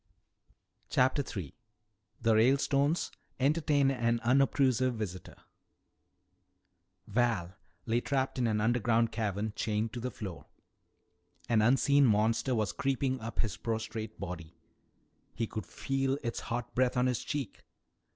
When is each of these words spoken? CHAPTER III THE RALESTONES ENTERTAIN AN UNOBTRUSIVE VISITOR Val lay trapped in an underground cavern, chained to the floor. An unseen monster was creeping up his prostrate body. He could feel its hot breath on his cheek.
CHAPTER 0.89 1.21
III 1.39 1.53
THE 2.19 2.33
RALESTONES 2.33 3.11
ENTERTAIN 3.39 3.91
AN 3.91 4.19
UNOBTRUSIVE 4.23 4.95
VISITOR 4.95 5.35
Val 7.05 7.53
lay 7.85 8.01
trapped 8.01 8.39
in 8.39 8.47
an 8.47 8.59
underground 8.59 9.11
cavern, 9.11 9.53
chained 9.55 9.93
to 9.93 9.99
the 9.99 10.09
floor. 10.09 10.47
An 11.47 11.61
unseen 11.61 12.07
monster 12.07 12.55
was 12.55 12.73
creeping 12.73 13.19
up 13.21 13.41
his 13.41 13.57
prostrate 13.57 14.19
body. 14.19 14.55
He 15.35 15.45
could 15.45 15.67
feel 15.67 16.17
its 16.23 16.39
hot 16.49 16.73
breath 16.73 16.97
on 16.97 17.05
his 17.05 17.23
cheek. 17.23 17.61